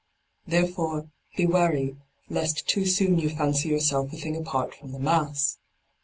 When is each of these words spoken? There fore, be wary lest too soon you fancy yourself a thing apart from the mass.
There 0.47 0.65
fore, 0.65 1.11
be 1.37 1.45
wary 1.45 1.95
lest 2.27 2.67
too 2.67 2.87
soon 2.87 3.19
you 3.19 3.29
fancy 3.29 3.69
yourself 3.69 4.11
a 4.11 4.15
thing 4.17 4.35
apart 4.35 4.73
from 4.73 4.93
the 4.93 4.99
mass. 4.99 5.59